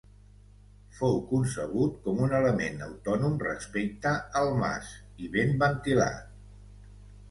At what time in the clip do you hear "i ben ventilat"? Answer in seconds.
5.29-6.31